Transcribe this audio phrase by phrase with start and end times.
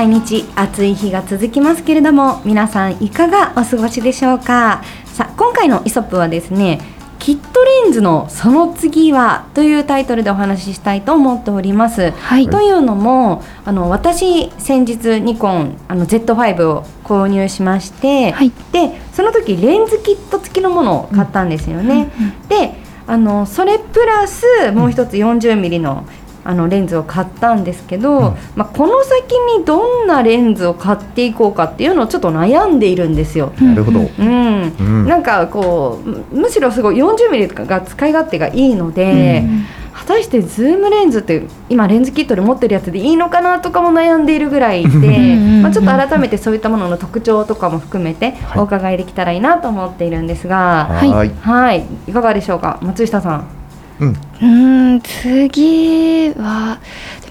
[0.00, 4.82] 毎日暑い日が続きますけれども皆さんいかがお過ごしでしょうか？
[5.04, 6.80] さあ今回のイソップはですね
[7.18, 12.12] キットレンズのその次はというタイトルでお話ししたいと思っております。
[12.12, 22.10] はい、というのもあの私先日ニコンあの Z5 を購入しまして、はい、でその時レンズキット付きのものを買ったんですよね。
[22.18, 22.72] うんうん、で
[23.06, 26.06] あのそれプラスもう一つ 40mm の
[26.50, 33.52] あのレンズを買ったんですけど、うん、まあ、この先にどんなレンズを買っていこうかっていうのをちょっと悩んでいるんですよ。
[33.60, 52.80] なるほど、うん、うん、なんかこうむしろすごい40ミリが使い勝手がいいので、うん、果たしてズームレンズって今レンズキットで持ってるやつでいいのかなとかも悩んでいるぐらいでまあちょっと改めてそういったものの特徴とかも含めてお伺いできたらいいなと思っているんですが、はい、はい、はい、いかがでしょうか？
[52.82, 53.59] 松下さん。
[54.00, 55.00] うん。
[55.00, 56.78] 次は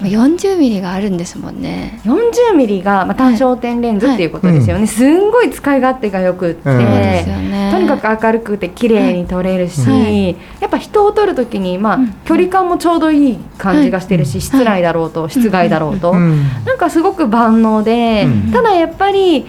[0.00, 2.00] も40ミリがあるんですもんね。
[2.04, 4.80] 40ミリが、まあ、単焦点レンズっていうことですよね、はい。
[4.80, 19.46] はい、すんごい使い勝手がよくって、うんね、とにかく明るくて綺麗に撮れるし、はい、やっぱ人を撮る時に、まあ、距離感もちょうどいい感じがしてるし、室内だろうと室外だろうと、なんかすごく万能で、ただやっぱり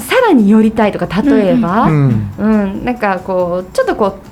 [0.00, 2.84] さらに寄りたいとか例えば、うん。
[2.84, 4.27] なんかこうちょっとこう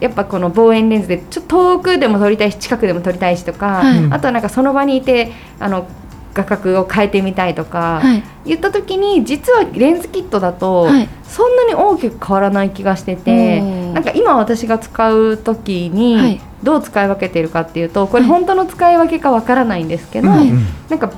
[0.00, 5.88] やっぱこの望遠レンズでちょっと遠くでも撮りたいし近くでも撮りたいしとか、はい、あとはなんかその場にいてあの
[6.34, 10.88] 画角を変えてみたいとか、はい、言った時に実はレンズキットだと、
[11.24, 13.60] そんなに大きく変わらない気がしてて、
[13.92, 21.12] なんか今私が使う時にどう使い分けているかっていうとこれ本当の使い分けかわからないんですけど、なんか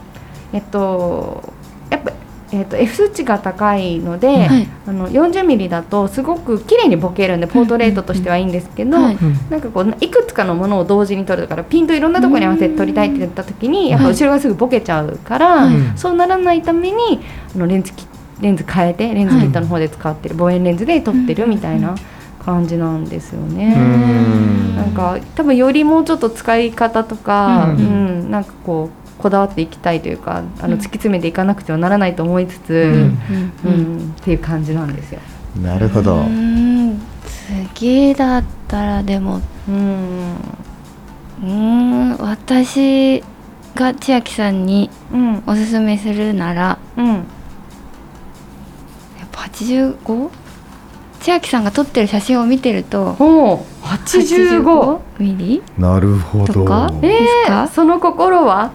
[0.55, 1.53] えっと
[1.91, 2.13] やっぱ
[2.53, 9.17] えーと、F 数値が高いので、はい、あの40ミリだとすごく綺麗にボケるんでポートレートとしてはいいんですけど、なん
[9.61, 13.11] かこういくつかのものを同時に撮るからピンといろんなところに合わせて撮りたい。
[13.11, 17.21] って言った時にやっぱ後ろがすぐボケちゃうから、はい、そうならないために
[17.55, 17.93] あのレンズ
[18.41, 21.95] レンズ変えてレンズキットの方で使ってる望遠レンズで撮ってるみたいな。
[22.41, 23.75] 感じなんですよね。
[24.75, 33.13] なんか多分よりもうちょっと使い方とか、うん、うん、なんかこうこだわっていきたいというかあの突き詰めていかなくてはならないと思いつつ、
[33.65, 34.15] うん。
[34.19, 35.21] っていう感じなんですよ。
[35.63, 36.25] なるほど。
[37.77, 40.35] 次だったらでもうん。
[41.43, 42.17] うん。
[42.19, 43.23] 私
[43.75, 44.91] が千秋さんに
[45.47, 47.23] おすすめするなら、うん、やっ
[49.31, 50.31] ぱ 85?
[51.21, 55.63] 千秋さんが撮ってる写真を見てると85ミリ？
[55.79, 56.53] なるほど。
[56.53, 58.73] とかえー、その心は？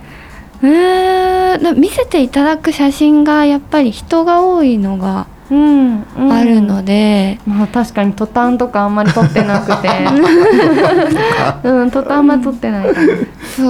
[0.66, 9.90] えー、見せていただく写真がやっぱり人が多いのがあるので、うんうん、まあ確かにトタンとかあんまり撮ってなくて。
[11.64, 13.02] うんトタンあんまり撮ってないか
[13.56, 13.64] そ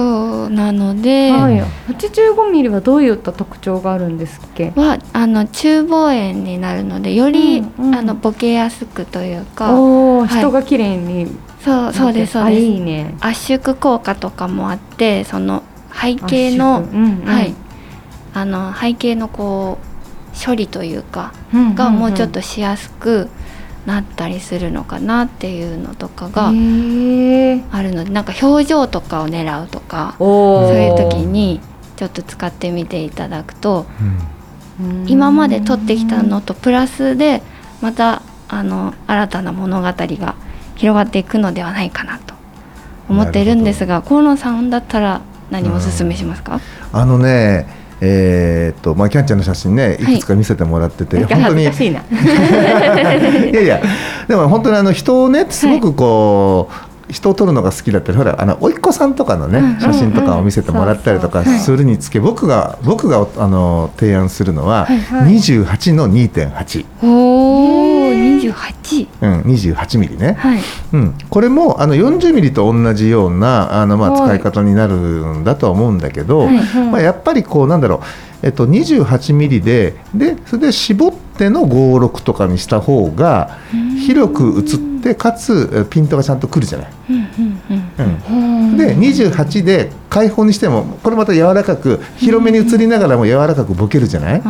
[0.46, 4.72] うなので、はい、85ミリはどういった特徴があるんですっけ？
[4.74, 9.72] はあの中望遠になるのでより、うんうん、あのボケやすくというか。
[9.72, 11.28] お、はい、人が綺麗に
[11.62, 12.60] そうそうですそうです。
[12.62, 13.14] いいね。
[13.20, 15.62] 圧縮効果とかもあってその
[16.00, 17.54] 背景の、うんうん、はい、
[18.34, 21.32] あの背景のこう処理というか、
[21.74, 23.30] がもうちょっとしやすく
[23.86, 31.60] なったりするのかなっていうのとかがあるのでなんか表情とかを狙うとかそういう時に
[31.96, 33.86] ちょっと使ってみていただくと、
[34.80, 37.42] うん、今まで撮ってきたのとプラスで
[37.80, 40.34] またあの新たな物語が
[40.74, 42.34] 広がっていくのではないかなと
[43.08, 46.60] 思っているんですが河野さんだったら何をおすすめしますか、
[46.92, 47.66] あのね
[48.00, 50.04] えー、っとまあキャンちゃんの写真ねい。
[50.04, 51.62] くつか見せてもらってて、はい、本当に。
[51.64, 51.66] い
[53.54, 53.82] やいや
[54.28, 56.74] でも本当にあの人をねすごくこう、
[57.10, 66.86] 人を撮るのが好きだったりほらあの甥っ子さんとかのね、写真とかを見せてもらったりとかするにつけ僕が僕があの提案するのは、28の2.8。
[67.02, 69.08] おお28。
[69.20, 70.60] うん、28ミリね、はい。
[70.92, 78.00] うん、これもあの40ミリと同じようなあの、まあ、使い方になるんだとは思うんだけど、まあ、やっぱりこうなんだろう
[78.46, 83.58] えっと、28ミリででそれで絞っての56とかにした方が
[84.06, 86.90] 広く映ってかつピントがちゃんとくるじゃない。
[88.76, 94.42] で28で開放にしてもこれまた柔らかく広めに映りながらも柔らかくボケるじゃない。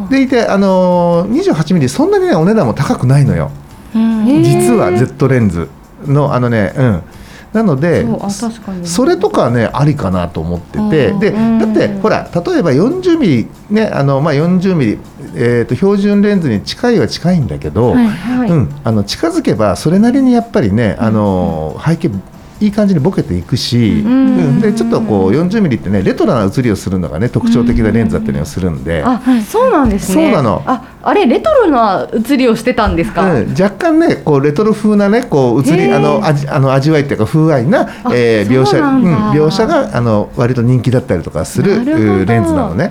[0.00, 3.52] うん、でいてあのー、28ミリそんなにねお値段も高くないのよ。
[3.94, 5.68] 実は Z レンズ
[6.04, 7.02] のあのねうん
[7.52, 8.06] なので
[8.84, 14.98] それとかねありかなと思っててでだってほら例えば40ミリねあのまあ40ミリ
[15.34, 22.10] えーと、標準レンズに近いは近いんだけど、うん、あの近づけばそれなりにやっぱりねあの背景
[22.62, 30.26] いい感じにボケていくし、うん、でちょっとこう40ミリってねレトロな写りをするのがね特徴的なレンズだったりはするんで、あそうなんですね。
[30.26, 30.62] そうなの。
[30.66, 41.84] ああれレトロな写りをしてたんですか、うん、若干ねこうレトロ風なねこう写りあの味あの味わいっていうか風合いな、えー、描写うん、描写があの割と人気だったりとかする
[42.24, 42.90] レンズなのね。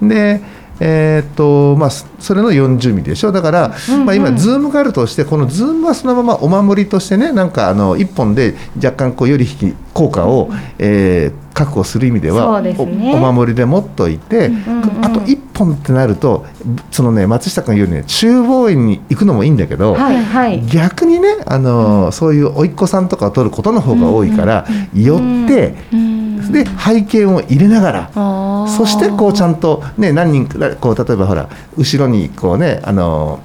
[0.00, 0.40] うん、で
[0.80, 3.32] えーとまあ、それの40ミリでしょ。
[3.32, 16.44] だから、うんうん、まあ、今、ズームがあるとしてこのズームはそのままお守りとしてねなんかあの1本で若干こうより引き効果を、えー、確保する意味では、ね、お守りで持っといて、うんうん、あと1本ってなると
[16.90, 25.74] そのね松下君言うね中望遠に行くのもいいんだけど、はいはい、逆にねあの、うん、そういう甥っ子さんとかを撮ることの方が多いから、うんうん、寄って。
[25.92, 26.13] うん
[26.52, 33.40] で背景を入れながらそしてこうちゃんと、ね、何人かこう例えばほら後ろにこうねあの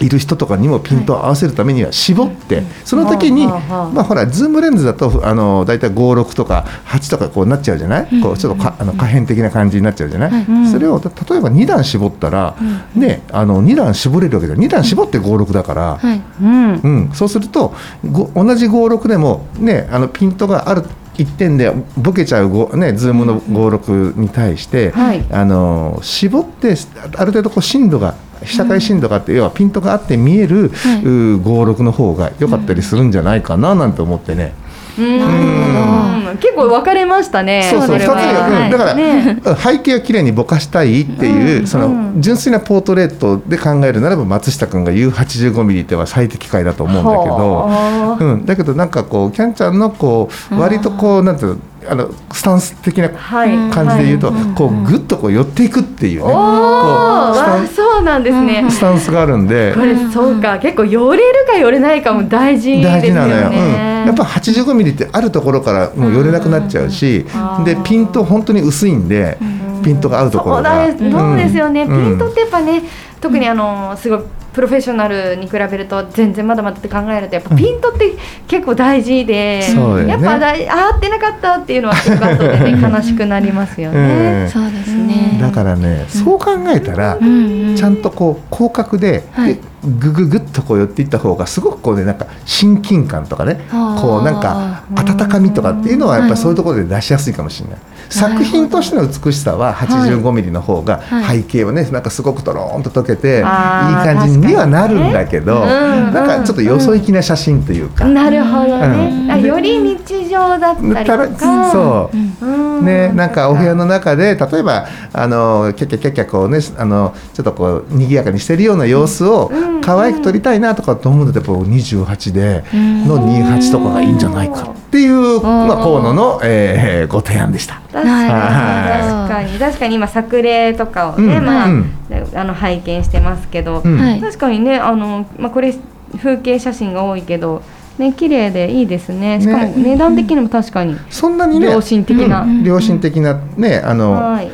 [0.00, 12.56] いる人とかにもピントを合わせるためには絞って、はい、その時に、まあ、ほらズームレンズだとあの大体56とか8とかこうなっちゃうじゃない、こうちょっとかあの可変的な感じになっちゃうじゃない、それを例えば2段絞ったら、
[12.94, 16.00] ね、あの2段絞れるわけじゃ2段絞って56だから、
[16.42, 16.74] うん。
[16.74, 20.82] うん、そうすると同じ56でも、ね、あのピントがある
[21.14, 26.74] 1点でボケちゃう、ね、ズームの56に対して、はい、あの絞って
[27.16, 34.52] ある程度こう深度が被写界深度があって、要はピントがあって見える、はい、56の方が良かったりするんじゃないかななんて思ってね。
[34.98, 36.38] うん。
[36.40, 37.68] 結構分かれましたね。
[37.70, 48.26] そうそう、二つに、だから、ね、背景をきれいにぼかしたいっていう、その純粋なポートレートで考えるならば、松下君が言う85ミリっては最適解だと思うんだけど。
[48.26, 51.58] うん、だけど、なんかこう、キャンちゃんのこう、割とこう、なんていうの。
[51.88, 58.66] あのスタンス的な感じで言うと、こうぐっとこう寄っていくっていうね、こうそうなんですね。
[58.70, 59.74] スタンスがあるんで。
[59.74, 60.58] これそうか。
[60.58, 63.00] 結構寄れるか寄れないかも大事ですよね。
[63.00, 67.24] 大事なのよ、うん、やっぱ85ミリってあるところからもう寄れなくなっちゃうし、
[67.64, 69.38] でピント本当に薄いんで、
[69.82, 70.86] ピントが合うところが。
[70.86, 72.82] そうですよね、ピントってやっぱね
[73.20, 74.20] 特にあのすごい
[74.54, 78.12] プロフェッショナルに比べると全然まだまだって考えるとやっぱピントって
[78.46, 84.48] 結構大事で、うん、やっぱだいあ合ってなかったっていうのはすごく後で、ね、悲しくなりますよね。
[84.50, 85.38] そうですね。
[85.40, 97.78] だからね、そう考えたら、ちゃんとこう広角で、はい、ぐぐぐっとこう寄っていった方がすごくこうねなんか親近感とかねこうなんか温かみとかっていうのはやっぱりそういうところで出しやすいかもしれない。
[98.10, 108.04] 作品としての美しさは85ミリの方が背景はねなんかすごくとろーんと溶けていい感じにはなるんだけど、なんかちょっとよそ行きな写真というか。
[108.06, 109.42] なるほどね。
[109.42, 111.70] より日常だったりとか。
[111.72, 112.34] そう。
[112.82, 119.50] ねなんかお部屋の中で例えばあのキャキャキャキャこうねあのちょっとこう賑やかにしてるような様子を
[119.82, 122.64] 可愛く撮りたいなとかと思うのでやっぱ28で
[123.06, 127.80] の28とかがいいんじゃないかっていうまあ河野の、えー、ご提案でした。
[127.92, 129.23] 確かに
[129.58, 131.92] 確かに今作例とかをね、うん、まあ、うん、
[132.34, 135.74] あの拝見してますけど、うん、確かにねあの、まあ、これ
[136.18, 137.62] 風景写真が多いけど
[137.98, 139.40] ね綺麗でいいですね。
[139.40, 144.50] しかも値段的にも確かにそんなにね良心的な、良心的なねあの、はい。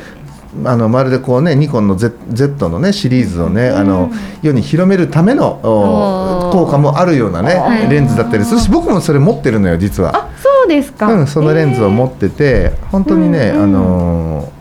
[0.65, 4.11] あのまるでこうねニコンの Z, Z のねシリーズをね、うん、あの
[4.41, 10.13] 世に広めるための効果もあるようなねレンズだったりするし僕もそれ持ってるのよ実は。
[10.13, 14.53] あそうですか、うん、そのレンズを持ってて本当にね、うんうん、あの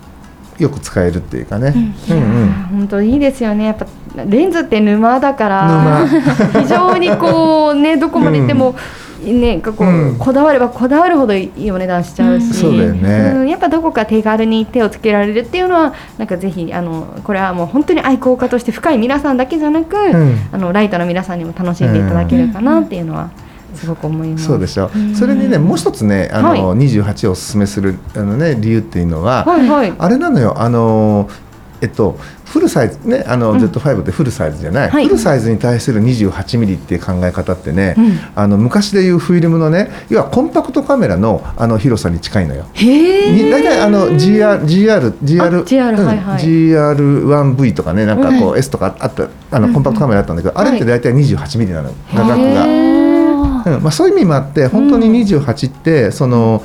[0.61, 1.73] よく使えるっていうかね。
[2.11, 3.65] うん、うんうん、本当いいですよね。
[3.65, 3.87] やっぱ
[4.17, 6.07] レンズって沼だから
[6.61, 8.75] 非常にこうねどこまで行っても、
[9.25, 19.97] ね、こう、うん、こだわればこだわるほどいいお値段しちゃうし、うん、そうだよね、うん、やっぱどこか手軽に手をつけられるっていうのはなんかぜひあのこれはもう本当に愛好家として深い皆さんだけじゃなく、
[20.53, 23.31] あのライトの皆さんにも楽しんでいただけるかなっていうのは。
[23.75, 24.45] すごく思います。
[24.45, 24.91] そうでしょ。
[25.15, 30.61] それにねもう一つねあの、はい、28をおすすめするあの、ね、理由っていうのは、はいはい、あれなのよ。
[30.61, 31.29] あの
[31.81, 42.67] えっとフルサイズねあの、うん、Z5 ってフルサイズじゃない、はい、フルサイズに対する28ミリっていう考え方ってね、うん、あの昔でいうフィルムのね要はコンパクトカメラのあの広さに近いのよ。
[42.75, 50.37] へ大体あの GR GR GR GR、はいはい、GR1V とかねなんかこう S とかあったあのコンパクトカメラあったん。
[50.37, 53.00] だけど、あれって大体28ミリなの画角が。
[53.67, 56.63] うんまあ、そういう意味もあって本当に28ってその、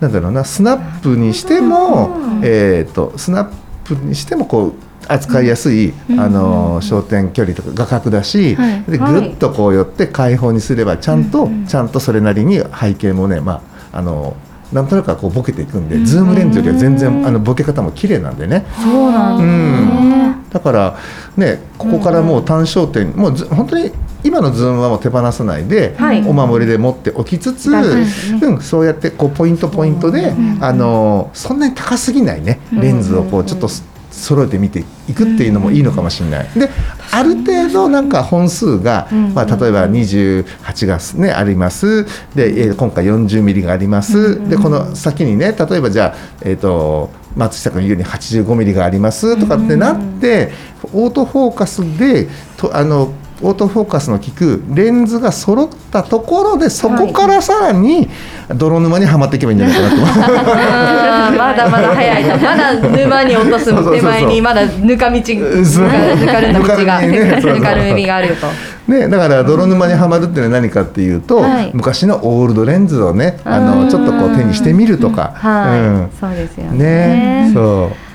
[0.00, 3.50] なんだろうなスナップにしても、えーとスナッ
[3.84, 4.74] プにしてもこう
[5.08, 13.62] 扱いやすい、うん、あの焦点距離とか画角だし、はい、でぐっとこう寄って開放にすればちゃんと、ちゃんとそれなりに背景もね、ま
[13.92, 14.36] あ、あの
[14.72, 18.66] なんとなくこうボケていくんで、ズームレンズよりは全然あのボケ方も綺麗なんでね。
[18.82, 20.98] そうなんうん、だから
[21.36, 23.90] ねここからもう単焦点、もう本当に
[24.24, 33.68] 今のズームはもう手放さないで、はい、お守りで持っておきつつ、うん、そうやってこうポイントポイントで、あのそんなに高すぎないねレンズをこうちょっと。
[34.16, 36.48] 揃えてみていくっていうのもいいのかもしれない。
[36.58, 36.70] で
[37.12, 42.04] ある程度なんか本数が、まあ、例えば28が、ね、あります。
[42.34, 50.50] で、え今回40ミリがあります、でこの先にね例えばじゃあ、えーと、松下君言うように85ミリがありますとかってなって、
[50.92, 53.12] オートフォーカスでとあの
[53.42, 58.08] オートフォーカスの効くレンズが揃ったところでそこからさらに
[58.54, 62.24] 泥沼にはまっていけばいいんじゃないかなと、はい、まだまだ早い。
[62.24, 68.46] とまだ沼に落とす手前にまだぬか道ぬかるんだ道が、ね、ぬかるみ があるよと。
[68.90, 76.78] ね、だから泥沼にはまるっていうのは何かっていうと、はい、昔のオールドレンズをねあのちょっとこう手にしてみるとか、はい、うん、そうですよね。
[76.78, 78.05] ねそう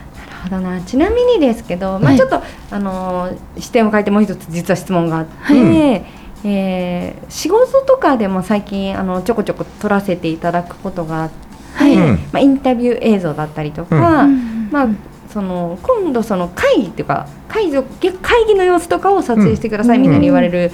[0.43, 6.05] ほどなちなみにですけど、まあ、ちょっと、あの視点を変えてもう一つ実は質問があって、はい、
[6.43, 11.35] えー、仕事とかでも最近あのちょこちょこ撮らせていただくことがあって、
[11.75, 14.87] はい、まあ、インタビュー映像だったりとか、うん、まあ、
[15.31, 20.71] その今度その会議っていうか会議会議の様子とかを撮影してくださいみたいに言われる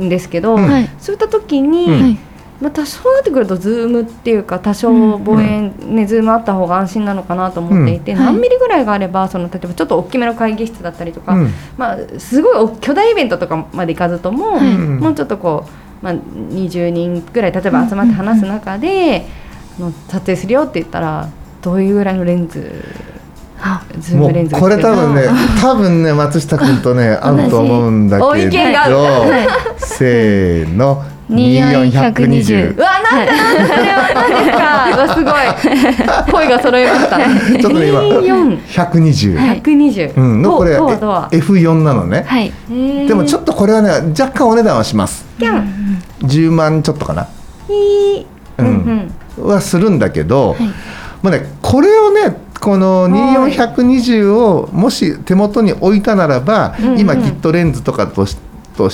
[0.00, 2.18] んですけど、うん、そういった時に、
[2.60, 11.36] またそうなってくるとズームっていうか多少望遠、ねズームあった方が安心なのかなと思っていて、何ミリぐらいがあればその例えばちょっと大きめの会議室だったりとか、
[11.76, 15.66] まあ、すごい巨大イベントとかまで行かずとも、もうちょっとこ
[16.02, 19.26] う、まあ、20人ぐらい例えば集まって話す中で、
[19.78, 21.28] の撮影するよって言ったら
[21.62, 22.84] どういうぐらいのレンズ
[24.00, 25.22] ズームレンズこれ多分ね
[25.60, 28.34] 多分ね松下君とね 合うと思うんだけど
[29.78, 32.74] せーの二四百二十。
[32.76, 35.14] うわなんでなんでそれは何ですか？
[35.14, 35.34] すごい。
[36.32, 37.18] 声が揃いました。
[37.18, 39.36] ちょっと今百二十。
[39.36, 40.10] 百二十。
[40.16, 40.78] うんのこれ
[41.32, 42.24] F 四なのね。
[42.26, 42.52] はい。
[43.06, 45.26] でもちょっとこれはね若干お値段はします。
[46.22, 47.28] 十万ちょっとかな。
[48.58, 49.12] うん。
[49.38, 50.56] はするんだけど、
[51.22, 58.36] もうねこれをねこの24120をもし手元に置いたならば、今キットレンズとかとし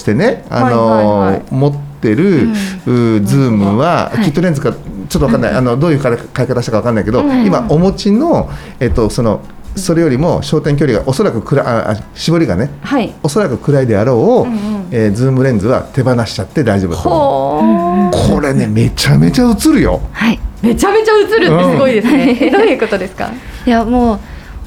[0.02, 2.48] てね、あの持ってってる、
[2.86, 6.16] うん、ズームは、キットレンズかちょっと分かんない、あのどういう買い
[6.48, 9.40] 方したか分かんないけど、今お持ちの、えっと、その
[9.76, 23.32] それよりも焦点距離がおそらく暗あ絞りがね、はい、おそらく暗いであろうを、うんうん、えー、ズームレンズは手放しちゃって大丈夫これねめちゃめちゃ写るよ、はい、めちゃめちゃ写るってすごいですね、うん、 どういうことですか？
[23.66, 24.18] いやもう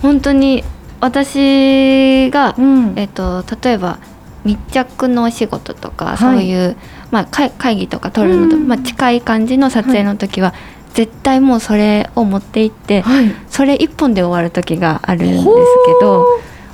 [0.01, 0.65] 本当に
[1.00, 4.00] 私が、うん、えっと、例えば
[4.44, 6.75] 密着のお仕事とか、はい、そういう
[7.12, 10.54] まあ、会議とか撮るのと、まあ、近い感じの撮影の時は、
[10.94, 15.52] 絶対もうそれを持っていって、はい、それ一本で終わる時があるんですけ
[16.02, 16.26] ど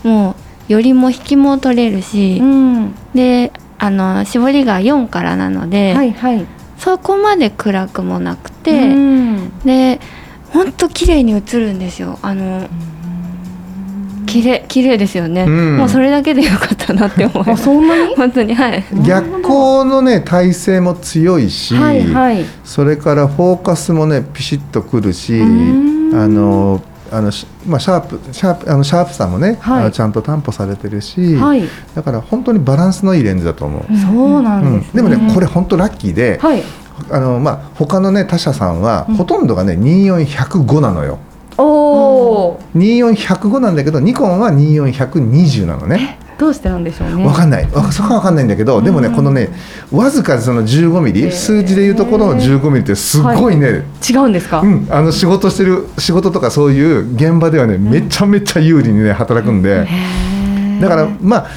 [0.04, 0.38] も
[0.70, 6.46] うよりも引きも取れるし、うん、であの絞りが4からなので、はいはい、
[6.78, 10.00] そこまで暗くもなくて、うん、で
[10.52, 12.18] 本当綺麗に映るんですよ。
[12.22, 13.03] あの、うん
[14.26, 17.64] 綺麗綺麗ですよね、うん、もうそれだけでよかったなって思います。
[17.64, 18.16] そんなに？
[18.16, 18.84] 本当にはい。
[19.06, 25.46] 逆光のね体勢も強いし、はいはい、それからフォーカスもねピシッとくるしあ
[26.28, 27.32] のあの
[27.68, 31.62] まあ、シャープシャープあのシャープさもね、はい、ちゃんと担保されてるし、はい、
[31.94, 33.84] だから本当にバランスのいいレンズだと思う。
[33.98, 35.02] そうなんです、ね。
[35.04, 36.64] うん、でもねこれ本当ラッキーで、はい、
[37.12, 41.20] あのまあ他のね他社さんは、ほとんどがね24105なのよ。
[41.30, 46.20] おお24105なんだけどニコンは24120なのね。
[46.38, 47.24] どうしてなんでしょうね。
[47.24, 47.68] 分かんない。
[47.92, 49.50] そこは分かんないんだけど、でもねこのね
[49.92, 59.88] わずかその15ミリ数字でいうところの15ミリってすごいね、はい、違うんですか、うん、あの仕事してる仕事とかそういう現場ではねめちゃめちゃ有利にね働くんで。
[60.82, 61.48] だからまあ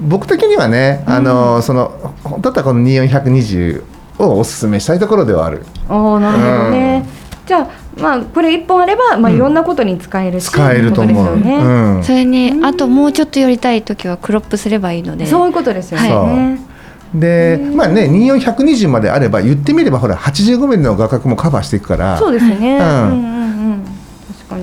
[0.00, 3.82] 僕的にはねあの、そのだったらこの24120
[4.18, 5.64] をおすすめしたいところではある。
[5.88, 11.56] おなるほどね、うん、じゃあまあこれ一本あれば、まあ、いろんなことに使えるし、使えると思う、ね。
[11.56, 15.26] うん、それにあともうちょっと寄りたい時はクロップすればいいので。
[15.26, 16.58] そういうことですよね、は
[17.14, 22.18] い、でまあね24120まであれば言ってみればほら85ミリの画角もカバーしていくから。
[22.18, 23.45] そうですね、うんうん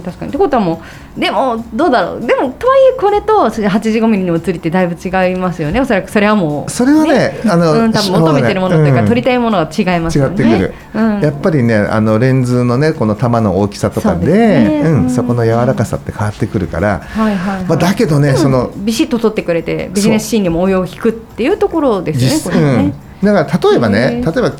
[0.03, 0.29] 確かに。
[0.29, 0.81] ってことはも
[1.17, 2.21] うでもどうだろう。
[2.21, 5.79] でもとはいえこれと85ミリの写りってだいぶ違いますよね。
[5.79, 10.31] おそらくそれはもう、それはねあの、うん、多分求めてるものというか、ね、撮りたいものは違いますよね。
[10.31, 22.93] 違ってくる、うん、やっぱりねあのレンズのねこの玉の大きさとかで、ね、うん、そこの柔らかさって変わってくるから、はいはい、はい、まあ、だけどねそのビシッと撮ってくれてビジネスシーンにも応用を引くっていうところですねこれね、
[23.23, 24.51] だから例えばね例えば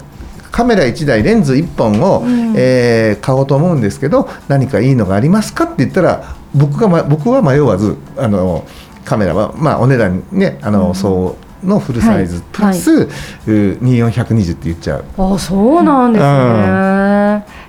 [0.53, 8.63] カメラ1台レンズ1本を、うん、えー、買おうと思うんですけど何かいいのがありますかって言ったら僕が、ま、僕は迷わずあの
[9.03, 13.07] カメラは、まあ、お値段ねあの、うん、そうのフルサイズ、プラス、はい、
[13.47, 15.05] 24120って言っちゃう。
[15.17, 16.29] あそうなんですね、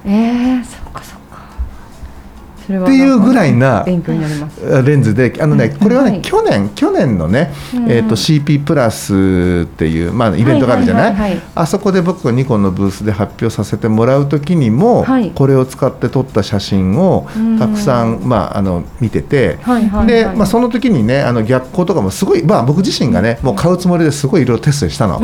[0.05, 0.74] うん、えー、そ
[2.64, 3.94] っていうぐらいなレ
[4.97, 7.52] ンズであのねこれはね去年去年のね
[7.88, 11.40] えと CP プラスっていうまあイベントがあるじゃない？
[11.54, 15.04] あそこで僕がニコンのブースで発表させてもらう時にも
[15.35, 17.28] これを使って撮った写真を
[17.59, 19.59] たくさんまああの見てて
[20.06, 25.21] でまあその時にねあの逆光とかもすごいまあ僕自身がねもう買うつもりですごいいろいろテストしたの。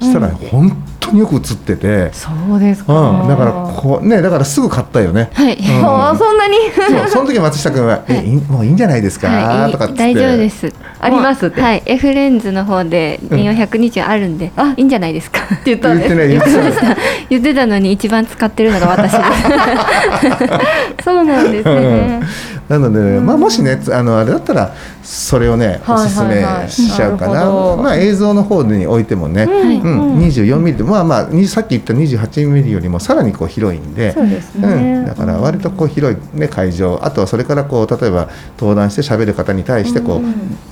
[0.00, 2.12] したら本当によく映ってて。
[2.12, 3.26] そうですか。
[3.28, 5.30] だからこうねだからすぐ買ったよね。
[5.32, 5.56] はい。
[5.62, 6.56] そんなに。
[6.74, 9.28] そうその時松下君は「えもういいんじゃないですか？
[9.28, 9.94] はい」とかって。
[9.94, 10.72] 大丈夫です。
[11.00, 11.60] ありますって。
[11.60, 11.82] はい。
[11.86, 14.74] F レンズの方で420あるんで、うん、あ。
[14.76, 15.40] いいんじゃないですか？
[15.40, 16.96] って言ったんです言ってました。
[17.30, 21.04] 言ってたのに一番使ってるのが私です。
[21.04, 22.20] そうなんですね、
[22.68, 27.44] なので、まあ、もしねあのあれだったらそれをねおすすめしちゃうかな,、
[27.76, 30.18] まあ、映像の方においてもね、うん。
[30.18, 36.98] 24ミリでまあまあさっき言った28ミリよりもさらにこう広いんでそうですね、うん、だから割とこう広い、ね、会場。
[37.02, 38.28] あとはそれからこう例えば
[38.58, 40.20] 登壇して喋る方に対してこ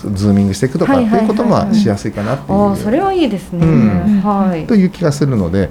[0.05, 3.67] う、ズーミングしていくとかっていうこともしやすいかなっていう、あそれはいいですね、
[4.23, 5.71] はい、という気がするので、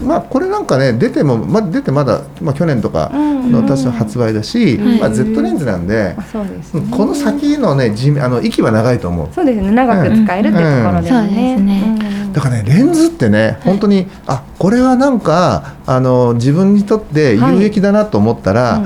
[0.00, 6.16] まあ、これなんかね出ても、まあ、出てまだ、まあ、去年とかの私の発売だし、まあ、Z レンズなんで、
[6.90, 9.28] この先のねじあの息は長いと思う。
[9.32, 9.70] そうですね。
[9.70, 11.10] 長く使えるっていうところで
[11.56, 18.84] ね,、だからねレンズってね本当に、あこれはなんかあの自分にとって有益だなと思ったら、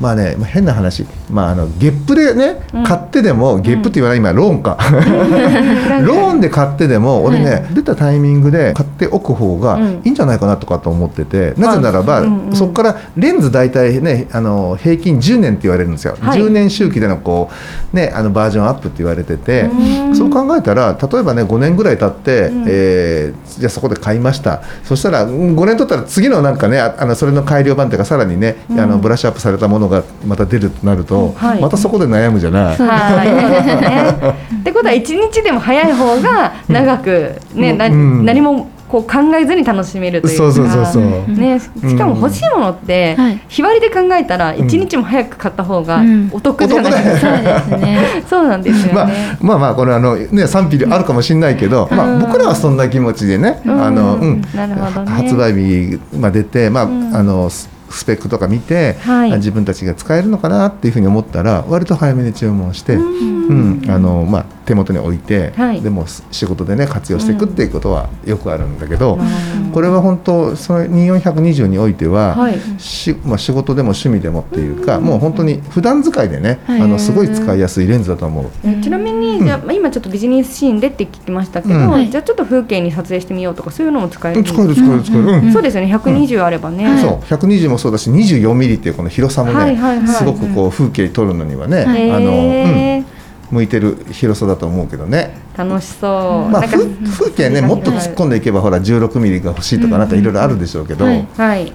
[0.00, 4.78] まあね変な話、まあ、あのゲップでね、うん、買ってでもゲップって言わない今ローンか。
[6.04, 17.50] ローンで買ってでも俺ね、出たタイミングで買っておく方がいいんじゃないかなとかと思ってて、なぜならば、うんうん、そこからレンズ大体ねあの平均10年って言われるんですよ、はい、10年周期でのこ
[17.92, 19.70] う、ね、あのバージョンアップって言われてて
[20.14, 24.62] そう考えたら例えばね5年ぐらい経って、うん、えー、じゃあそこで買いました。
[24.84, 32.76] そしたら5年経ったら次のなんかねあのそれの改良版っていうかさらにね、あのブラッシュアップされたものがまた出るとなると、はい、またそこで悩むじゃない。
[32.76, 40.52] はい、 ってことは一日でも早い方が長くね、うん、何もこう考えずに楽しめるというか。
[40.52, 43.16] そうそうそうね、しかも欲しいものって、
[43.48, 46.00] 日割りで考えたら一日も早く買った方が
[46.30, 47.98] お得じゃないですか、そうですね。
[48.30, 56.86] そうなんですよね、まあ、まあこれあのね賛否あるかもしれないけど、まあ僕らはそんな気持ちでね、あのうん、発売日まで出てまあ、あ
[57.22, 57.50] の
[57.96, 63.84] スペックとか見て、はい、自分たちが使えるのかなっていうふうに思ったら割と早めに注文して、うん。
[63.88, 78.82] あのまあ、手元に置いて、はい、でも仕事でね活用していくっていうことはよくあるんだけど、うん、これは本当その2420においては、はい、しまあ、仕事でも趣味でもっていうか、うん、もう本当に普段使いでね、あのすごい使いやすいレンズだと思う。
[78.82, 85.94] ちなみに、じゃあ今ちょっとビジネスシーンでって聞きましたけど、じゃあちょっと風景に撮影してみようとかそういうのも使える使える使える使える、そうですよね。
[85.94, 87.18] 120あればね、そう。
[87.20, 93.04] 120もそうだし24ミリっていうこの広さもね、すごくこう風景撮るのにはね、あの、
[93.50, 95.36] 向いてる広さだと思うけどね。
[95.54, 96.48] 楽しそう。
[96.48, 101.24] まあ風景ねもっと突っ込んでいけばほら16ミリが欲しいとかなんかいろいろあるでしょうけど、ま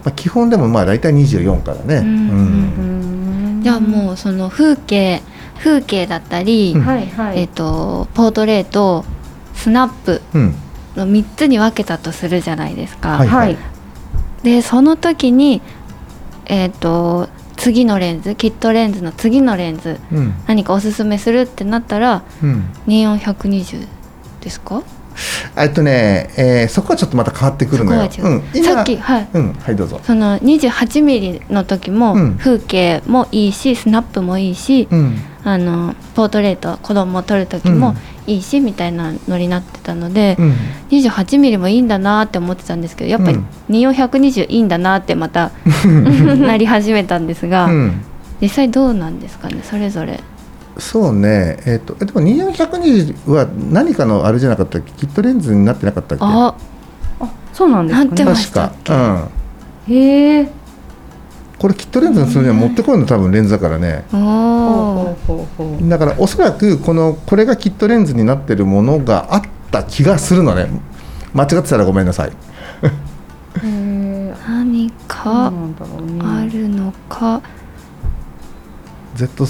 [0.03, 3.61] あ基本でもまあ大体24からね。
[3.61, 5.21] じゃあもうその風景
[5.59, 6.75] 風景だったり、
[7.35, 9.05] えっ、とポートレート
[9.53, 10.23] スナップ
[10.95, 13.19] の3つに分けたとするじゃないですか。
[13.19, 13.55] はい、
[14.41, 15.61] でその時に
[16.49, 23.87] えっ、ー、と次のレンズキットレンズの次のレンズ、うん、何かおすすめするってなったら、うん、24120
[24.41, 24.83] ですか？
[25.57, 28.09] えっとね、えー、そこはちょっとまた変わってくるのよ。
[28.19, 28.29] う。
[28.29, 29.99] ん、さっき、はい、うん、はい、どうぞ。
[30.03, 37.95] その28ミリの時も、風景もいいし、スナップもいいし、うん、あのポートレート子供を撮る時も
[38.29, 40.53] いいしみたいなのになってたので、うん、
[40.89, 43.39] 28ミリもいいんだなって思ってたんですけどやっぱり
[43.69, 45.51] 24120いいんだなってまた
[46.39, 48.01] なり始めたんですが、うん、
[48.39, 50.19] 実際どうなんですかねそれぞれ。
[50.77, 54.91] そうね、えーと、でも24120は何かのあれじゃなかったっけ？
[54.93, 56.23] キットレンズになってなかったっけ？
[56.23, 56.55] あ
[57.19, 59.27] あそうなんですか、ね、確か、
[59.87, 60.58] うん、へえ
[61.59, 64.05] これキットレンズにするには持ってこいの多分レンズだからね。
[65.89, 70.69] だからおそらくこのこれがキットレンズになってるものがあった気がするのね。
[71.33, 72.31] 間違ってたらごめんなさい。
[73.61, 75.51] 何かあ
[76.51, 77.41] るのか。
[79.15, 79.43] Z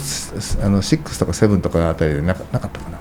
[0.63, 2.97] あの6とか7とかあたりでなかなかったかな。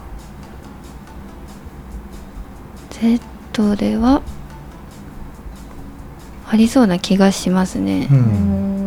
[2.90, 4.20] Z では
[6.50, 8.77] ありそうな気がしますね、うん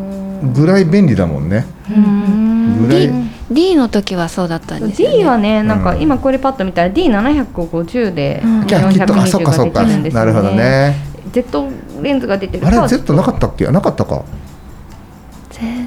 [0.42, 1.66] ぐらい便利だもんね。
[1.88, 3.14] ぐらい D,
[3.52, 10.26] D の時はそうだったんですよ、ね、D はねなんか今これパッと見たら D750 で420が出てるんですよね。
[10.26, 10.96] なるほどね。
[11.32, 11.70] Z
[12.02, 13.68] レンズが出てるあれ Z なかったっけ？
[13.68, 14.24] なかったか。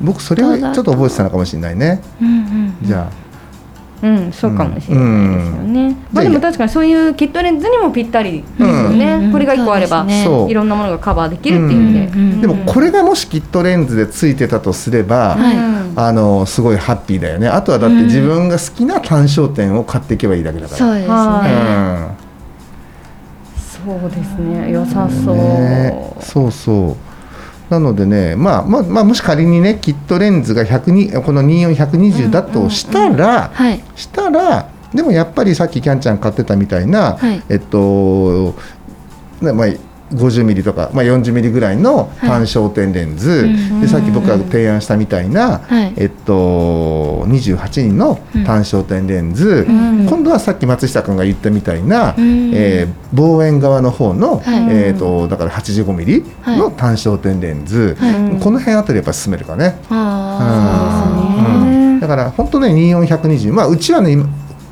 [0.02, 2.00] 僕それはちょっと覚えてたのかもしれないね。
[2.20, 3.23] うんうん、じゃあ。
[4.04, 5.86] うん、そうかもしれないですよね。
[5.86, 9.14] うん、まあでも確かにそういうキットレンズにもぴったりですよね。
[9.14, 12.42] うん、これが一個あれば、ね、いろんなものがカバーできるっていう意味で。
[12.42, 15.38] でもこれがもしキットレンズでついてたとすれば、
[15.96, 17.48] あのすごいハッピーだよね。
[17.48, 20.78] あとはだって自分が好きな単焦点を買っていけばいいだけだから。
[20.78, 22.24] そうですね。
[23.86, 24.70] そうですね。
[24.70, 25.36] 良さそう。
[25.36, 27.13] ね、そうそう。
[27.70, 33.52] なのでね、まあまあまあ、もし仮にねキットレンズが102この24120だとしたら、
[33.96, 38.54] したらでもやっぱりさっきキャンちゃん買ってたみたいな、はい、えっと、
[39.40, 39.66] まあ
[40.14, 57.96] 50ミリとか、まあ、40ミリぐらいの単焦点レンズ、はい、でさっき僕が提案したみたいな、はい、えっと、28人の単焦点レンズ、うん、今度はさっき松下君が言ったみたいな、うん、えー、望遠側の方の、はい、えーと、だから85ミリの単焦点レンズ、
[58.40, 59.78] この辺あたりやっぱり進めるかね。
[62.00, 64.14] だから本当ね24120まあうちはね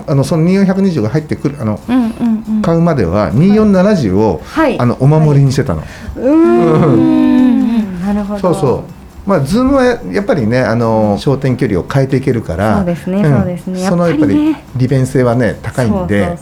[0.07, 5.81] あのその24120が入ってくるあの、うんうんうん、買うまでは2470を、はい、あのお守りにしてたの。
[5.81, 8.01] はい、うん。
[8.01, 8.41] なるほど。
[8.41, 9.03] そうそう。
[9.25, 13.89] まあ、ズームはやっぱりねあの焦点距離を変えていけるからそうですね、そうですね。
[13.89, 16.37] そのやっぱり利便性はね高いんで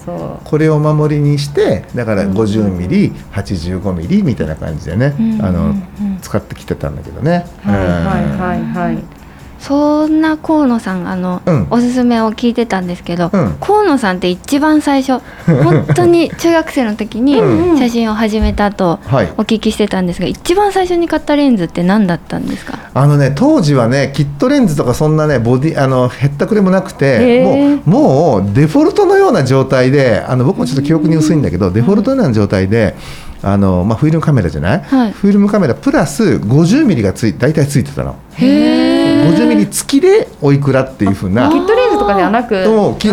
[0.44, 5.74] これをお守りにしてだから50ミリ、うん、85ミリみたいな感じでね、うん、あの
[6.22, 7.44] 使ってきてたんだけどね。
[7.62, 9.19] はいはいはいはい
[9.60, 15.22] そんな河野さんあの、うん、おすすめを聞いてたんですけど、うん、河野さんって一番最初
[15.62, 17.36] 本当に中学生の時に
[17.78, 18.98] 写真を始めたと
[19.36, 22.78] お聞きしてたんですが、一番最初に買ったレンズって何だったんですか？
[22.94, 32.94] あのね当時はねキットレンズとかそんなねボディあのへったくれもなくてもうもうデフォルトのような状態であの僕もちょっと記憶に薄いんだけどデフォルトのような状態で。
[33.42, 38.16] あのまあ、フィルムカメラじゃない、はい、フィルムカメラプラス50ミリがつい大体ついてたの。
[38.34, 41.48] へー50ミリ付きでおいくらっていうふうな。
[41.50, 42.54] キットレンズとかではなく。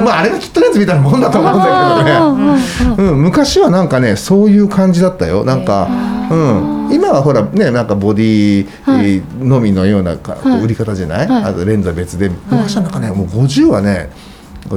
[0.03, 5.43] まあ、あれがキットレンズみたいなもんだと思うんだけどね、うん、昔はなんかねそういう感じだったよ。
[5.43, 5.87] なんか、
[6.31, 12.29] うん、今はほらねなんかボディのみのような売り方じゃない、あとレンズは別で。
[12.49, 14.09] 昔はなんかねもう50はね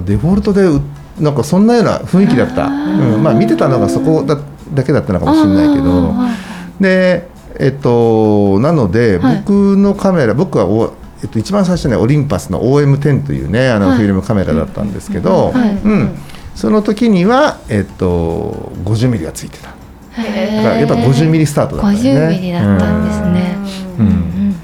[0.04, 0.68] デフォルトで
[1.18, 4.38] なんかそんなような雰囲気だった、うん、まあ見てたのがそこだ
[4.72, 6.14] だけだったのかもしれないけど。
[6.80, 16.16] でえっとなので僕のカメラ僕はえっと、一番最初ねオリンパスの OM10 というねあのフィルムカメラだったんですけど、うん。
[16.54, 19.68] その時には、えっと、50ミリがついてた。
[19.68, 19.74] だ
[20.24, 21.98] からやっぱ50ミリスタートだったね。
[21.98, 23.56] 50ミリだったんですね、
[23.98, 24.06] うん。
[24.06, 24.56] うんうん、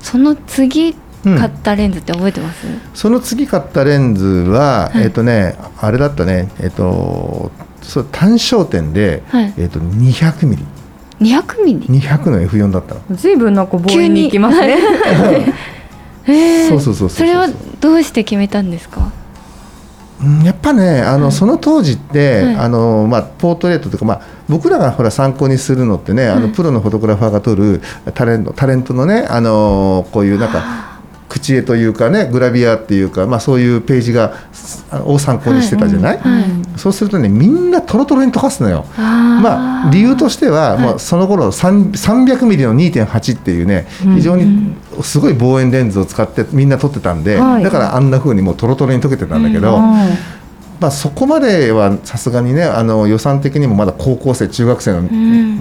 [0.00, 6.48] その次買ったレンズって覚えてます、その次買ったレンズは、えっとねあれだったね。
[6.60, 7.50] えっと
[7.82, 9.22] そう単焦点で、
[9.58, 10.64] えっと200ミリ。
[11.20, 13.00] 200ミリ？200の F4 だったの。
[13.10, 14.78] 随分なんか望遠に行きますね
[16.28, 17.48] えー、そうそうそうそれは
[17.80, 19.10] どうして決めたんですか？
[20.44, 27.80] やっぱねあの、はい、その当時って、はい、あのまあ、ポートレートというか、まあ、僕らがほら参考にするのってね、はい、あのプロのフォトグラファーが撮る
[28.14, 30.87] タレントタレントのねあのこういうなんか
[31.28, 34.34] 口絵というかねグラビアっていうか、まあ、そういうページが
[35.04, 38.84] を参考にしてたじゃない、はいはい、そうするとねみんなとろとろに溶かすのよ。
[38.96, 43.86] まあ、理由としては、もうその頃300ミリの2.8っていうね
[44.16, 49.78] 非常にすごい望遠レンズを使ってみんな撮ってたんで、だからあんなふうにもうとろとろに溶けてたんだけど。
[50.80, 55.02] まあ、そこまではさすがにねあの予算的にもまだ高校生中学生の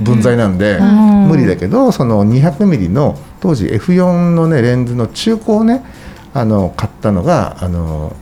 [0.04, 0.80] 分際なんで、
[1.28, 5.84] 無理だけどその200ミリの当時 F4 のねレンズの中古をね
[6.34, 8.16] あの買ったのがあの、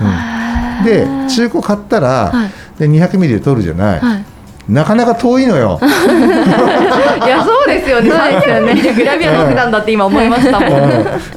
[0.00, 4.24] うん、で中古買ったら、はい、で200ミリで撮るじゃない、はい
[4.70, 5.80] なかなか遠いのよ。
[5.82, 8.10] いやそうですよね。
[8.10, 8.94] そ うですよね。
[8.94, 10.66] グラビアの普段だって今思いましたも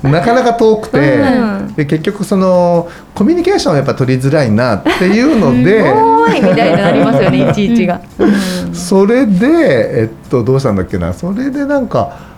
[0.09, 0.11] ん。
[0.11, 1.25] なかなか遠くて、う
[1.71, 7.49] ん、で結局そのコミュニケーションをやっぱ取りづらいなっていうので、おいみたいになりますよね。
[7.49, 8.01] いちいちが。
[8.71, 9.47] それで
[10.01, 11.11] えっとどうしたんだっけな。
[11.13, 12.32] それでなんか。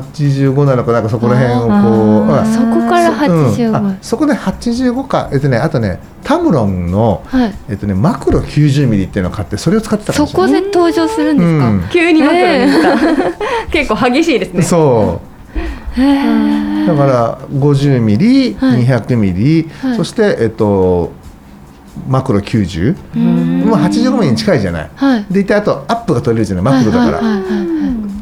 [0.00, 5.28] 85なのかなんかそこら辺をこう、そこから85、うん、そこで85か。
[5.32, 14.62] えっとねあとねタムロンの、はい、えっとねマクロ90ミリっていうのを買ってそれを使ってたそこで登場するんですか、うん、急にマクロに結構激しいですね。
[14.62, 15.32] そう。
[16.86, 21.12] だから50ミリ、はい、200ミリ、はい、そしてえっと
[22.08, 22.96] マクロ90
[23.64, 27.20] もう85ミリに近いじゃない、はい、でいてあとアップが取れるじゃないマクロだから、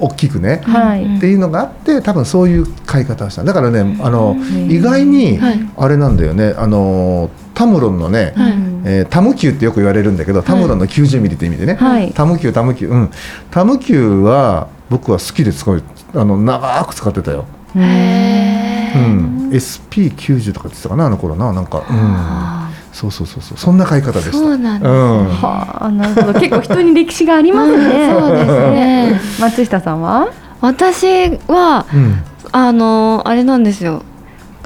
[0.00, 3.44] 大きくね、はい、っていうのがあって多分そういう買い方をした。
[3.44, 4.36] だからねあの
[4.68, 5.38] 意外に
[5.76, 6.54] あれなんだよね。
[6.56, 8.52] あのタムロンのね、はい、
[8.84, 12.92] えー、タムキューってよく言われるんだけどタムロンの90ミリって意味でね、はい、タムキュータムキュー。
[12.92, 13.10] うん。
[13.50, 15.82] タムキューは僕は好きで使う
[16.14, 17.44] あの長く使ってたよ。
[17.76, 18.92] へえ。
[18.96, 21.52] うん、SP90 とか言ってたかなあの頃な。
[21.52, 21.84] なんか。
[21.88, 23.58] うんそうそうそうそう。
[23.58, 24.32] そんな買い方でした。
[24.32, 26.40] そうなんです、ね、うん、はあなるほど。
[26.40, 28.10] 結構人に歴史がありますね。
[28.18, 29.20] そうですね。
[29.40, 30.28] 松下さんは？
[30.60, 32.22] 私は、うん、
[32.52, 34.02] あのあれなんですよ。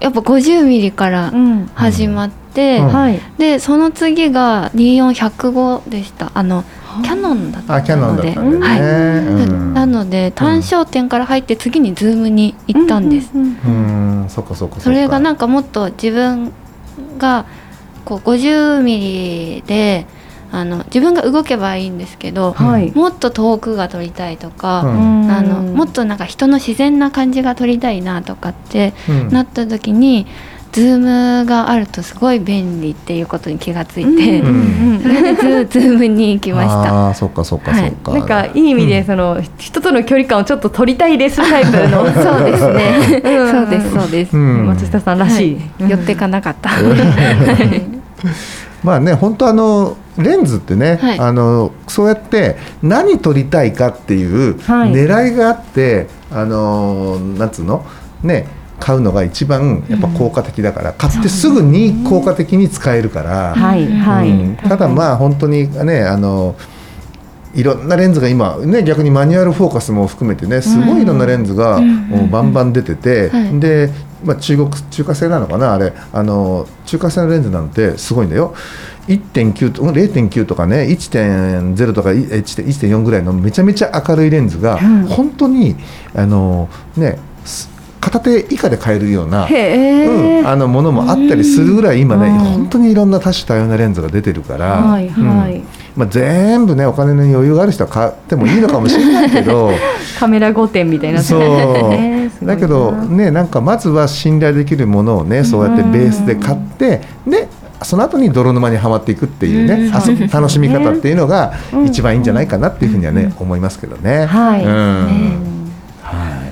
[0.00, 1.32] やっぱ50ミリから
[1.74, 2.87] 始まって、うん。
[2.87, 6.32] うん、でその次が24105でした。
[6.34, 6.64] あの
[7.02, 13.30] キャノンだったので、ね、はい、なので単焦点から入って次にズームに行ったんです。
[13.34, 14.80] うん、うん、そっかそっか。
[14.80, 16.52] それがなんかもっと自分
[17.18, 17.46] が
[18.04, 20.06] こう50ミリで
[20.52, 28.92] あの自分が動けばいいんですけど、はい、もっと遠くが撮りたいとか、うん、あのもっとなんか人の自然な感じが撮りたいなとかって
[29.30, 30.26] なった時に、
[30.74, 30.98] ズー
[31.40, 37.10] ムがあるとすごい便利っていうことに気がついて、うん、それでズー ムに行きました。
[37.10, 46.70] あそっかそっかそっか、はい、なんかいい意味でその、人との距離感をちょっと取りたいレースタイプのそうですね、そうですそうです、松下さんらしい、はい、寄ってかなかった。
[48.82, 57.84] まあね本当あのレンズってね、はい、あのそうやって何撮りたいかっていう狙いがあって、はい、あのなんつうの？
[58.22, 58.46] ね
[58.80, 66.54] 買うのが一番やっぱ効果的だから、うん、買ってすぐに効果的に使えるから、はいはい、ただまあ本当にねあの
[67.54, 71.80] いろんなレンズが今ね逆にマニュアルフォーカスも含めてねすごいいろんなレンズが
[72.30, 73.90] バンバン出てて、で
[74.24, 75.74] まあ、中国中華製なのかな？
[75.74, 75.92] あれ。
[76.12, 78.54] あの中華製のレンズなんてすごいんだよ。
[79.06, 85.76] 1.9と0.9とかね1.0とか1.4ぐらいのめちゃめちゃ明るいレンズが、本当に
[86.14, 87.18] あのね
[88.04, 95.56] 片手以下で買えるような、うん、あのものもあったりするぐらい今ね、本当にいろんな多種多様なレンズが出てるから、はいはい。
[95.56, 95.66] うん。
[95.96, 99.70] まあ、全部ねお金の余裕がある人は買ってもいいのかもしれないけど
[100.18, 101.22] カメラ5点みたいな。
[101.22, 102.46] そう。
[102.46, 107.48] だけどねなんかまずは信頼できるものをねそうやってベースで買ってで
[107.82, 111.54] その後に泥沼にはまっていくっていうね、うん、楽しみ方っていうのが
[111.86, 114.26] 一番いいんじゃないかなっていうふうにはね、思いますけどね。
[114.26, 115.63] はい、うん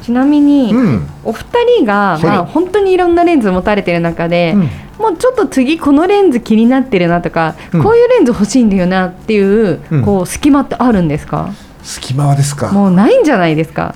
[0.02, 1.46] ちなみに、うん、お二
[1.78, 4.60] 人が、まあ、本当にいろんなレンズ持たれてる中で、うん、
[5.02, 11.50] もうちょっと次このレンズ気になってるなとか、うん、こういうレンズ欲しいんだよなっていう、こう隙間ってあるんですか？
[11.82, 12.70] 隙間はですか。
[12.72, 13.94] もうないんじゃないですか？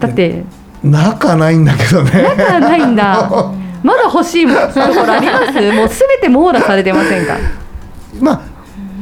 [0.00, 0.44] だって
[0.82, 2.10] 中ないんだけどね。
[2.36, 3.30] 中ないんだ。
[3.82, 4.58] まだ欲しいとこ
[5.06, 5.72] ろあります？
[5.72, 7.36] もうすべて網羅されてませんか？
[8.20, 8.40] まあ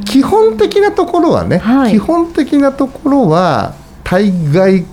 [0.05, 4.92] 基本的なところはね、はい、基本的なところは大概買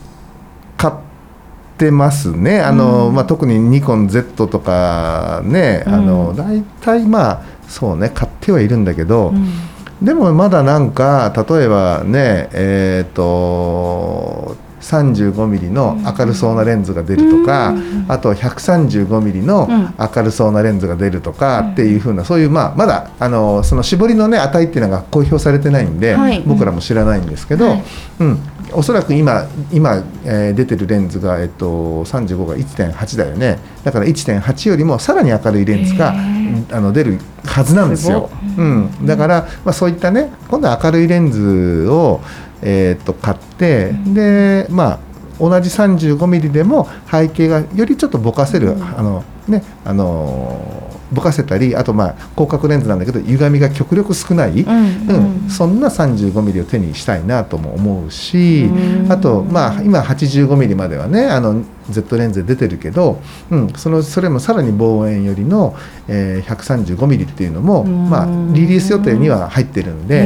[1.81, 2.61] ってますね。
[2.61, 17.75] あの、うん、まあ、特にニコン Z とかね、うん、あの大体まあそうね買ってはいるんだけど、うん、でもまだなんか例えばねえっ、ー、と 35mm の明るそうなレンズが出るとか、
[18.09, 27.85] あと 135mm の明るそうなレンズが出るとかっていうふうなそういう、まあ、まだあのその絞りの、ね、値っていうのが公表されてないんで、はい、僕らも知らないんですけど、はい、
[28.21, 28.39] うん、
[28.73, 33.59] おそらく今今、えー、出てるレンズが、えっと、35が1.8だよね。
[33.85, 38.31] だから1.8よりもさらに明るいレンズがあの出るはずなんですよ。
[38.57, 42.21] うん、だから、まあ、そういったね今度は明るいレンズを、
[42.63, 44.99] えー、と買って、でまあ
[45.39, 58.69] 同じ 35mm でも背景がよりちょっとぼかせる、あのねあのぼかせたりあとまあ広角レンズなんだけど歪みが極力少ない、うん、うん、そんな 35mm を手にしたいなとも思うし、
[59.09, 65.77] あとまあ今 85mm まではねあの Z レンズで出てるけど、うん、そのそれもさらに望遠よりの、
[66.09, 70.23] えー、135ミリっていうのも、まあ、リリース予定には入ってるんで、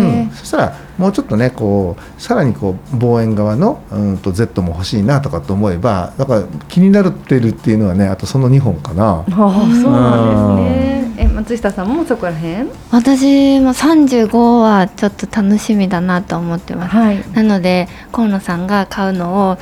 [0.00, 9.24] うん、そしたらもうちょっとねこうさらにこう望遠側のうんと Z も欲しいなとかと思えばだから気になってるっていうのはねあとその2本かな。
[9.26, 11.04] あそうなんですね。
[11.16, 12.68] え松下さんもそこら辺？
[12.90, 19.58] 私も35はちょっと楽しみだなと思ってます、はい、なので河野さんが買うのを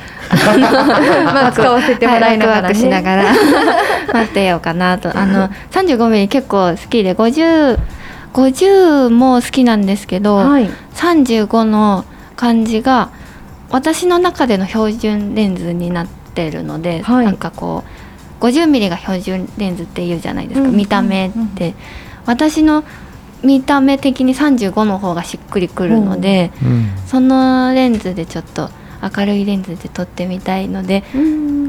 [1.25, 3.23] ま あ使わせてもらいながら、ね、しながら。
[4.13, 5.17] 待ってようかなと。
[5.17, 7.79] あの35ミリ結構好きで50
[8.33, 12.03] 50も好きなんですけど、はい、35の
[12.35, 13.11] 感じが
[13.69, 17.83] 私の中での標準レンズになってるので、はい、なんかこ
[18.41, 21.75] う50ミリが標準レンズっていうじゃないですか、見た目って、
[22.25, 22.83] 私の
[23.41, 26.51] 見た目的に35の方がしっくりくるので、
[27.07, 28.69] そのレンズでちょっと
[29.15, 31.03] 明るいレンズで撮ってみたいので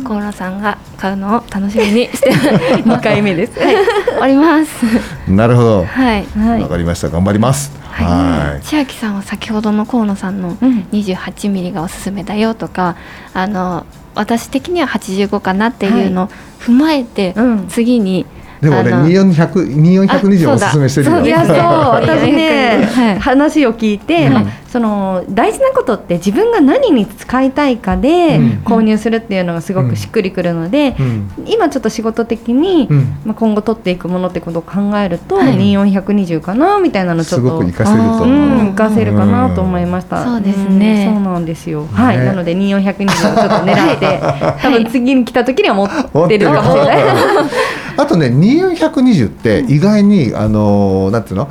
[0.05, 2.33] 河野さんが買うのを楽しみにして
[2.85, 3.77] 2回目です、はい、
[4.23, 4.85] おります。
[5.31, 5.85] なるほど。
[5.85, 6.27] はい。
[6.61, 7.09] わかりました。
[7.09, 7.73] 頑張ります。
[7.90, 10.57] はい、千秋さんは先ほどの河野さんの
[10.92, 12.97] 28ミリがおすすめだよとか、
[13.33, 16.29] あの私的には85かなっていうのを
[16.61, 17.35] 踏まえて、
[17.68, 18.27] 次に
[18.64, 21.27] でもね、2420おすすめしてるよ。
[21.27, 21.57] いや、そう、
[22.01, 30.96] 私ね、話を聞いて、まあ、その大事なことって自分が何に使いたいかで購入するっていうのがすごくしっくりくるので、
[31.46, 32.88] 今ちょっと仕事的に、
[33.24, 38.18] まあ今後取っていくものってことを考えると、2420かなみたいなのちょっと活かせると、
[38.64, 40.24] 活かせるかなと思いました。
[40.24, 41.08] そうですね。
[41.14, 41.87] そうなんですよ。
[41.92, 44.20] はい、なので2420をちょっと狙って、
[44.60, 47.04] 多分次に来た時には持ってるかもしれない。
[47.96, 51.48] あとね2420って意外に、あのなんていうの？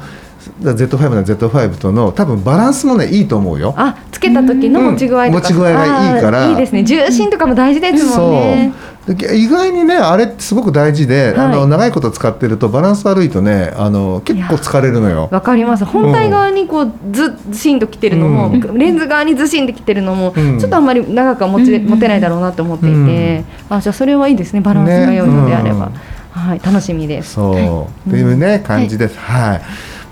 [0.72, 3.74] Z5 な Z5 との多分バランスもねいいと思うよ。
[3.78, 6.50] あつけた時の持ち具合とか、うん、持ち具合がいいから。
[6.50, 6.84] いいですね。
[6.84, 8.74] 重心とかも大事ですもんね。
[9.06, 15.28] 意外にねあれってすごく大事で、はい、あの長いこと使ってるとバランス悪いとねあの結構疲れるのよ。
[15.30, 15.84] わかります。
[15.84, 24.62] 本体側にこうずずしんときてるのも、うん、レンズ側にずしんときてるのも、うん、ちょっとあんまり長くは持ち、持てないだろうなと思っていて、あじゃあそれはいいですね。
[24.62, 25.88] バランスが良いのであれば。
[25.88, 26.14] ね。
[26.32, 27.34] はい、楽しみです。
[27.34, 29.20] そう、はい、っていうね、感じです。
[29.20, 29.62] はい、はい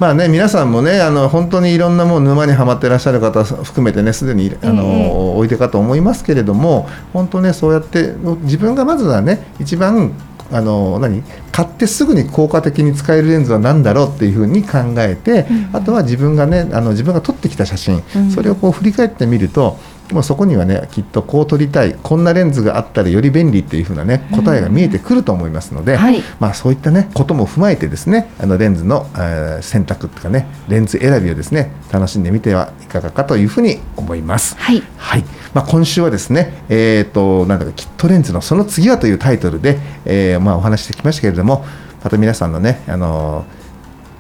[0.02, 10.12] まあね、皆さんもねあの本当にいろんなもう沼にはまっていらっしゃる方含めてねすでにあの、えー、おいでかと思いますけれども本当ねそうやって自分がまずはね一番
[10.52, 19.78] あの何買ってすぐに効果的に使えるレンズは何だろうっていうふうに考えて、うん、あとは自分がねあの自分が撮ってきた写真、うん、それをこう振り返ってみると
[20.12, 34.56] もうそこにはねきっとこう撮りたいこんなレンズがあったらより便利っていう風なね答えが見えてくると思いますので、はい、まあそういったねことも踏まえてですねあのレンズの、えー、選択とかねレンズ選びをですね楽しんでみてはいかがかというふうに思います。
[34.58, 41.66] はい、はい、まあ、今週はですねえっ、ー、となんだかキットレンズのその次はというタイトルで、えー、まあお話してきましたけれども
[42.04, 43.61] また皆さんのねあのー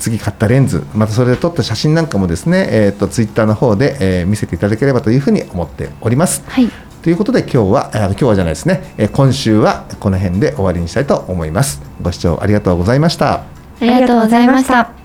[0.02, 6.44] 次買ったレンズまたそれで撮った写真なんかもですね、えーと、ツイッターの方で、えー、見せていただければというふうに思っております。
[6.48, 6.70] はい、
[7.04, 11.82] ということで今日はあ今日はじゃないですね、えー、今週はこの辺で終わりにしたいと思います。
[12.02, 13.34] ご視聴ありがとうございました。
[13.36, 13.46] あ
[13.80, 15.01] りがとうございました。